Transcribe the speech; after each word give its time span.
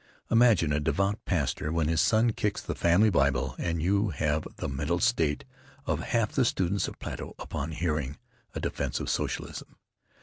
Imagine 0.31 0.73
a 0.73 0.79
devout 0.79 1.23
pastor 1.25 1.71
when 1.71 1.87
his 1.87 2.01
son 2.01 2.31
kicks 2.33 2.59
the 2.59 2.73
family 2.73 3.11
Bible 3.11 3.53
and 3.59 3.83
you 3.83 4.09
have 4.09 4.47
the 4.55 4.67
mental 4.67 4.97
state 4.99 5.45
of 5.85 5.99
half 5.99 6.31
the 6.31 6.43
students 6.43 6.87
of 6.87 6.97
Plato 6.97 7.35
upon 7.37 7.69
hearing 7.71 8.17
a 8.55 8.59
defense 8.59 8.99
of 8.99 9.11
socialism. 9.11 9.75